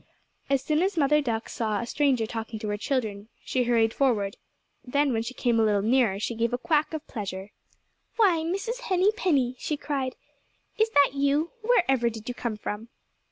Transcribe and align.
As 0.49 0.63
soon 0.63 0.81
as 0.81 0.97
Mother 0.97 1.21
Duck 1.21 1.47
saw 1.47 1.79
a 1.79 1.85
stranger 1.85 2.25
talking 2.25 2.57
to 2.57 2.69
her 2.69 2.75
children 2.77 3.29
she 3.45 3.65
hurried 3.65 3.93
forward. 3.93 4.35
Then 4.83 5.13
when 5.13 5.21
she 5.21 5.35
came 5.35 5.59
a 5.59 5.63
little 5.63 5.83
nearer 5.83 6.19
she 6.19 6.33
gave 6.33 6.53
a 6.53 6.57
quack 6.57 6.91
of 6.95 7.05
pleasure. 7.05 7.51
"Why, 8.15 8.39
Mrs. 8.39 8.79
Henny 8.79 9.11
Penny!" 9.11 9.55
she 9.59 9.77
cried. 9.77 10.15
"Is 10.79 10.89
that 10.89 11.11
you? 11.13 11.51
Wherever 11.61 12.09
did 12.09 12.27
you 12.27 12.33
come 12.33 12.57
from?" 12.57 12.89